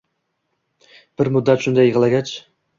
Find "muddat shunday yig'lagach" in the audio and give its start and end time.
1.37-2.37